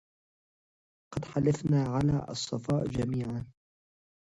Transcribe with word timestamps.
قد 1.15 1.25
حلفنا 1.25 1.83
على 1.83 2.25
الصفاء 2.31 2.87
جميعا 2.87 3.47